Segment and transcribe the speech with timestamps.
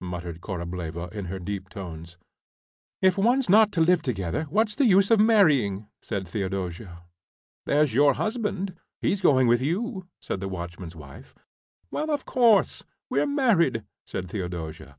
[0.00, 2.16] muttered Korableva in her deep tones.
[3.02, 7.02] "If one's not to live together, what's the use of marrying?" said Theodosia.
[7.64, 11.34] "There's your husband he's going with you," said the watchman's wife.
[11.90, 14.96] "Well, of course, we're married," said Theodosia.